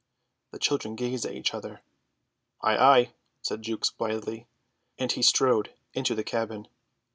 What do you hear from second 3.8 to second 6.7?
blithely, and he strode into the cabin.